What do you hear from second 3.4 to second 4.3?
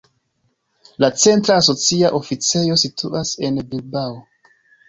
en Bilbao.